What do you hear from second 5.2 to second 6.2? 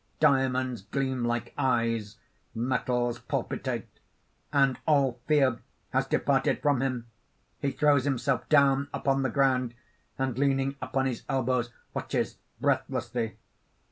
fear has